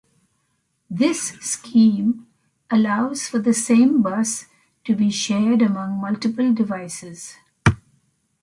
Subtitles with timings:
[0.89, 2.25] This scheme
[2.71, 4.47] allows for the same bus
[4.85, 7.35] to be shared among multiple devices.